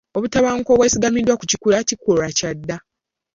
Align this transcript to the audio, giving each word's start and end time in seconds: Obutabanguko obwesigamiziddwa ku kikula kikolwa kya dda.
Obutabanguko 0.17 0.69
obwesigamiziddwa 0.73 1.37
ku 1.39 1.45
kikula 1.51 1.77
kikolwa 1.89 2.27
kya 2.37 2.51
dda. 2.57 2.77